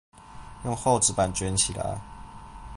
[0.65, 2.01] 用厚紙板捲起來